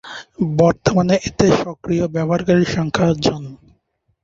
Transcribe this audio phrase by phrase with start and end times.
[0.57, 3.43] বর্তমানে এতে সক্রিয় ব্যবহারকারীর সংখ্যা জন।